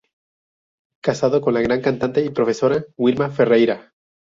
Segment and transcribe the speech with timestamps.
[1.01, 3.93] Casado con la gran cantante y profesora Wilma Ferreira.